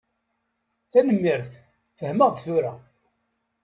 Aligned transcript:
Tanemmirt, 0.91 1.51
fehmeɣ-d 1.97 2.35
tura. 2.45 2.73